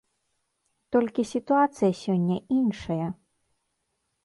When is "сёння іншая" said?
2.03-3.07